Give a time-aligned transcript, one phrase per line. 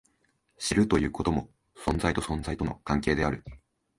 [0.57, 3.43] 知るということも、存在と存在との関係である。